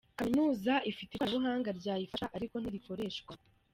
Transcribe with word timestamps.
Kaminuza 0.19 0.73
ifite 0.91 1.11
ikoranabuhanga 1.13 1.69
ryayifasha 1.79 2.25
ariko 2.37 2.55
ntirikoreshwa. 2.57 3.33